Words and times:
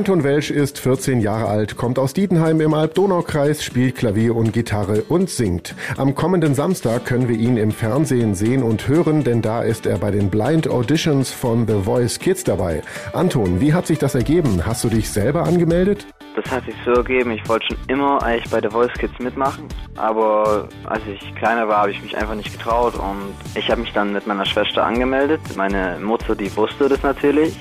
Anton 0.00 0.24
Welsch 0.24 0.50
ist 0.50 0.78
14 0.78 1.20
Jahre 1.20 1.44
alt, 1.48 1.76
kommt 1.76 1.98
aus 1.98 2.14
Dietenheim 2.14 2.62
im 2.62 2.72
Alb-Donau-Kreis, 2.72 3.62
spielt 3.62 3.96
Klavier 3.96 4.34
und 4.34 4.54
Gitarre 4.54 5.02
und 5.02 5.28
singt. 5.28 5.74
Am 5.98 6.14
kommenden 6.14 6.54
Samstag 6.54 7.04
können 7.04 7.28
wir 7.28 7.36
ihn 7.36 7.58
im 7.58 7.70
Fernsehen 7.70 8.34
sehen 8.34 8.62
und 8.62 8.88
hören, 8.88 9.24
denn 9.24 9.42
da 9.42 9.62
ist 9.62 9.84
er 9.84 9.98
bei 9.98 10.10
den 10.10 10.30
Blind 10.30 10.66
Auditions 10.70 11.30
von 11.30 11.68
The 11.68 11.82
Voice 11.84 12.18
Kids 12.18 12.44
dabei. 12.44 12.80
Anton, 13.12 13.60
wie 13.60 13.74
hat 13.74 13.86
sich 13.86 13.98
das 13.98 14.14
ergeben? 14.14 14.64
Hast 14.64 14.82
du 14.84 14.88
dich 14.88 15.10
selber 15.10 15.42
angemeldet? 15.42 16.06
Das 16.34 16.50
hat 16.50 16.64
sich 16.64 16.76
so 16.86 16.92
ergeben, 16.92 17.32
ich 17.32 17.46
wollte 17.46 17.66
schon 17.66 17.76
immer 17.88 18.22
eigentlich 18.22 18.50
bei 18.50 18.62
The 18.62 18.70
Voice 18.70 18.94
Kids 18.94 19.18
mitmachen, 19.18 19.64
aber 19.96 20.66
als 20.86 21.02
ich 21.12 21.34
kleiner 21.34 21.68
war, 21.68 21.82
habe 21.82 21.90
ich 21.90 22.02
mich 22.02 22.16
einfach 22.16 22.36
nicht 22.36 22.50
getraut 22.50 22.94
und 22.94 23.34
ich 23.54 23.70
habe 23.70 23.82
mich 23.82 23.92
dann 23.92 24.14
mit 24.14 24.26
meiner 24.26 24.46
Schwester 24.46 24.82
angemeldet. 24.82 25.42
Meine 25.56 25.98
Mutter, 26.00 26.34
die 26.34 26.56
wusste 26.56 26.88
das 26.88 27.02
natürlich. 27.02 27.54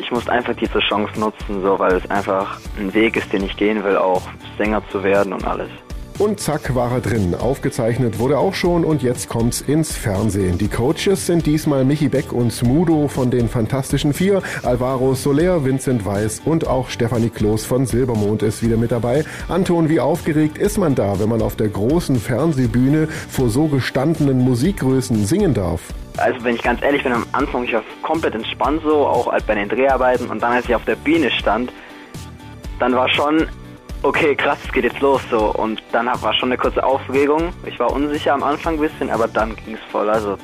Ich 0.00 0.10
musste 0.10 0.32
einfach 0.32 0.54
diese 0.54 0.78
Chance 0.80 1.20
nutzen, 1.20 1.60
so 1.60 1.78
weil 1.78 1.92
es 1.92 2.10
einfach 2.10 2.58
ein 2.78 2.92
Weg 2.94 3.16
ist, 3.16 3.30
den 3.34 3.44
ich 3.44 3.56
gehen 3.56 3.84
will, 3.84 3.96
auch 3.96 4.22
Sänger 4.56 4.82
zu 4.90 5.04
werden 5.04 5.34
und 5.34 5.46
alles. 5.46 5.68
Und 6.20 6.38
zack 6.38 6.74
war 6.74 6.92
er 6.92 7.00
drin. 7.00 7.34
Aufgezeichnet 7.34 8.18
wurde 8.18 8.36
auch 8.36 8.52
schon 8.52 8.84
und 8.84 9.02
jetzt 9.02 9.30
kommt's 9.30 9.62
ins 9.62 9.96
Fernsehen. 9.96 10.58
Die 10.58 10.68
Coaches 10.68 11.26
sind 11.26 11.46
diesmal 11.46 11.82
Michi 11.86 12.10
Beck 12.10 12.34
und 12.34 12.52
Smudo 12.52 13.08
von 13.08 13.30
den 13.30 13.48
Fantastischen 13.48 14.12
Vier, 14.12 14.42
Alvaro 14.62 15.14
Soler, 15.14 15.64
Vincent 15.64 16.04
Weiß 16.04 16.42
und 16.44 16.66
auch 16.66 16.90
Stefanie 16.90 17.30
Kloß 17.30 17.64
von 17.64 17.86
Silbermond 17.86 18.42
ist 18.42 18.62
wieder 18.62 18.76
mit 18.76 18.92
dabei. 18.92 19.24
Anton, 19.48 19.88
wie 19.88 19.98
aufgeregt 19.98 20.58
ist 20.58 20.76
man 20.76 20.94
da, 20.94 21.18
wenn 21.18 21.30
man 21.30 21.40
auf 21.40 21.56
der 21.56 21.68
großen 21.68 22.16
Fernsehbühne 22.16 23.06
vor 23.06 23.48
so 23.48 23.68
gestandenen 23.68 24.40
Musikgrößen 24.40 25.24
singen 25.24 25.54
darf? 25.54 25.80
Also 26.18 26.44
wenn 26.44 26.54
ich 26.54 26.62
ganz 26.62 26.82
ehrlich 26.82 27.02
bin, 27.02 27.12
am 27.12 27.24
Anfang 27.32 27.64
ich 27.64 27.72
war 27.72 27.82
komplett 28.02 28.34
entspannt 28.34 28.82
so, 28.84 29.06
auch 29.06 29.32
bei 29.46 29.54
den 29.54 29.70
Dreharbeiten 29.70 30.28
und 30.28 30.42
dann 30.42 30.52
als 30.52 30.66
ich 30.66 30.74
auf 30.74 30.84
der 30.84 30.96
Bühne 30.96 31.30
stand, 31.30 31.72
dann 32.78 32.92
war 32.92 33.08
schon 33.08 33.46
okay, 34.02 34.34
krass, 34.34 34.58
es 34.64 34.72
geht 34.72 34.84
jetzt 34.84 35.00
los 35.00 35.22
so. 35.30 35.52
Und 35.52 35.82
dann 35.92 36.06
war 36.06 36.34
schon 36.34 36.50
eine 36.50 36.58
kurze 36.58 36.82
Aufregung. 36.82 37.52
Ich 37.66 37.78
war 37.78 37.92
unsicher 37.92 38.34
am 38.34 38.42
Anfang 38.42 38.74
ein 38.74 38.80
bisschen, 38.80 39.10
aber 39.10 39.28
dann 39.28 39.56
ging 39.56 39.74
es 39.74 39.92
voll. 39.92 40.08
Also 40.08 40.36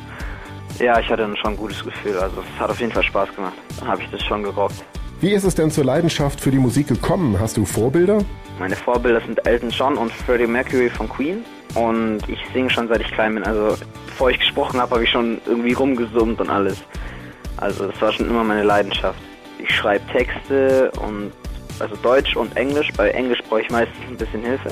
ja, 0.79 0.99
ich 1.01 1.07
hatte 1.09 1.23
dann 1.23 1.37
schon 1.37 1.53
ein 1.53 1.57
gutes 1.57 1.83
Gefühl. 1.84 2.19
Also 2.19 2.43
es 2.43 2.61
hat 2.61 2.71
auf 2.71 2.81
jeden 2.81 2.93
Fall 2.93 3.03
Spaß 3.03 3.34
gemacht. 3.34 3.55
Dann 3.79 3.89
habe 3.89 4.03
ich 4.03 4.11
das 4.11 4.23
schon 4.23 4.43
gerockt. 4.43 4.84
Wie 5.21 5.33
ist 5.33 5.45
es 5.45 5.55
denn 5.55 5.71
zur 5.71 5.84
Leidenschaft 5.84 6.41
für 6.41 6.51
die 6.51 6.59
Musik 6.59 6.89
gekommen? 6.89 7.39
Hast 7.41 7.57
du 7.57 7.65
Vorbilder? 7.65 8.19
Meine 8.59 8.77
Vorbilder 8.77 9.21
sind 9.23 9.47
Elton 9.47 9.71
John 9.71 9.97
und 9.97 10.12
Freddie 10.12 10.47
Mercury 10.47 10.91
von 10.91 11.09
Queen. 11.09 11.45
Und 11.75 12.19
ich 12.29 12.39
singe 12.53 12.71
schon 12.71 12.89
seit 12.89 13.01
ich 13.01 13.11
klein 13.12 13.34
bin. 13.34 13.45
Also 13.45 13.77
bevor 14.07 14.31
ich 14.31 14.39
gesprochen 14.39 14.81
habe, 14.81 14.93
habe 14.93 15.05
ich 15.05 15.11
schon 15.11 15.41
irgendwie 15.47 15.73
rumgesummt 15.73 16.41
und 16.41 16.51
alles. 16.51 16.83
Also 17.57 17.87
das 17.87 18.01
war 18.03 18.12
schon 18.12 18.29
immer 18.29 18.45
meine 18.45 18.62
Leidenschaft. 18.62 19.19
Ich 19.59 19.75
schreibe 19.75 20.07
Texte 20.12 20.91
und 21.03 21.33
also 21.80 21.96
Deutsch 21.96 22.36
und 22.36 22.56
Englisch. 22.56 22.92
Bei 22.96 23.10
Englisch 23.10 23.42
brauche 23.48 23.62
ich 23.62 23.70
meistens 23.70 23.96
ein 24.08 24.16
bisschen 24.16 24.42
Hilfe. 24.42 24.70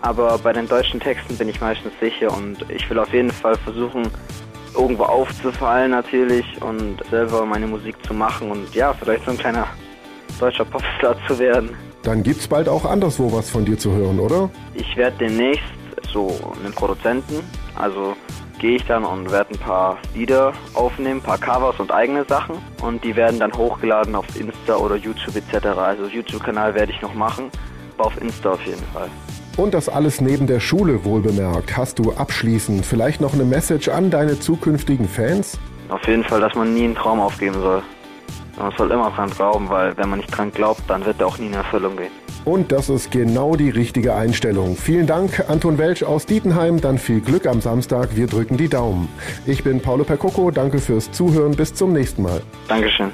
Aber 0.00 0.38
bei 0.38 0.52
den 0.52 0.68
deutschen 0.68 1.00
Texten 1.00 1.36
bin 1.36 1.48
ich 1.48 1.60
meistens 1.60 1.92
sicher 2.00 2.32
und 2.32 2.64
ich 2.70 2.88
will 2.88 2.98
auf 2.98 3.12
jeden 3.12 3.30
Fall 3.30 3.56
versuchen, 3.56 4.10
irgendwo 4.74 5.04
aufzufallen 5.04 5.90
natürlich 5.90 6.44
und 6.60 6.98
selber 7.10 7.44
meine 7.46 7.66
Musik 7.66 7.96
zu 8.06 8.12
machen 8.12 8.50
und 8.50 8.74
ja, 8.74 8.92
vielleicht 8.92 9.24
so 9.24 9.30
ein 9.30 9.38
kleiner 9.38 9.66
deutscher 10.38 10.64
Popstar 10.64 11.16
zu 11.26 11.38
werden. 11.38 11.70
Dann 12.02 12.22
gibt's 12.22 12.46
bald 12.46 12.68
auch 12.68 12.84
anderswo 12.84 13.32
was 13.32 13.50
von 13.50 13.64
dir 13.64 13.78
zu 13.78 13.92
hören, 13.92 14.20
oder? 14.20 14.50
Ich 14.74 14.96
werde 14.96 15.16
demnächst 15.18 15.64
so 16.12 16.38
einen 16.62 16.72
Produzenten, 16.72 17.40
also 17.74 18.14
gehe 18.58 18.76
ich 18.76 18.84
dann 18.86 19.04
und 19.04 19.30
werde 19.30 19.54
ein 19.54 19.58
paar 19.58 19.98
Lieder 20.14 20.52
aufnehmen, 20.74 21.20
ein 21.20 21.22
paar 21.22 21.38
Covers 21.38 21.78
und 21.78 21.92
eigene 21.92 22.24
Sachen 22.24 22.56
und 22.82 23.04
die 23.04 23.16
werden 23.16 23.40
dann 23.40 23.52
hochgeladen 23.52 24.14
auf 24.14 24.24
Insta 24.38 24.76
oder 24.76 24.96
YouTube 24.96 25.36
etc. 25.36 25.66
Also 25.66 26.06
YouTube-Kanal 26.06 26.74
werde 26.74 26.92
ich 26.92 27.02
noch 27.02 27.14
machen, 27.14 27.50
aber 27.96 28.06
auf 28.06 28.20
Insta 28.20 28.52
auf 28.52 28.64
jeden 28.64 28.84
Fall. 28.92 29.08
Und 29.56 29.72
das 29.72 29.88
alles 29.88 30.20
neben 30.20 30.46
der 30.46 30.60
Schule 30.60 31.04
wohlbemerkt. 31.04 31.76
Hast 31.76 31.98
du 31.98 32.12
abschließend 32.12 32.84
vielleicht 32.84 33.20
noch 33.20 33.32
eine 33.32 33.44
Message 33.44 33.88
an 33.88 34.10
deine 34.10 34.38
zukünftigen 34.38 35.08
Fans? 35.08 35.58
Auf 35.88 36.06
jeden 36.06 36.24
Fall, 36.24 36.40
dass 36.40 36.54
man 36.54 36.74
nie 36.74 36.84
einen 36.84 36.94
Traum 36.94 37.20
aufgeben 37.20 37.60
soll. 37.60 37.82
Man 38.58 38.72
soll 38.76 38.90
immer 38.90 39.10
dran 39.10 39.30
glauben, 39.30 39.68
weil 39.68 39.96
wenn 39.96 40.08
man 40.08 40.18
nicht 40.18 40.36
dran 40.36 40.50
glaubt, 40.50 40.82
dann 40.88 41.04
wird 41.04 41.20
er 41.20 41.26
auch 41.26 41.38
nie 41.38 41.46
in 41.46 41.54
Erfüllung 41.54 41.96
gehen. 41.96 42.12
Und 42.46 42.70
das 42.70 42.88
ist 42.88 43.10
genau 43.10 43.56
die 43.56 43.70
richtige 43.70 44.14
Einstellung. 44.14 44.76
Vielen 44.76 45.08
Dank, 45.08 45.44
Anton 45.48 45.78
Welsch 45.78 46.04
aus 46.04 46.26
Dietenheim. 46.26 46.80
Dann 46.80 46.96
viel 46.96 47.20
Glück 47.20 47.44
am 47.44 47.60
Samstag. 47.60 48.14
Wir 48.14 48.28
drücken 48.28 48.56
die 48.56 48.68
Daumen. 48.68 49.08
Ich 49.46 49.64
bin 49.64 49.80
Paolo 49.80 50.04
Percoco. 50.04 50.52
Danke 50.52 50.78
fürs 50.78 51.10
Zuhören. 51.10 51.56
Bis 51.56 51.74
zum 51.74 51.92
nächsten 51.92 52.22
Mal. 52.22 52.40
Dankeschön. 52.68 53.10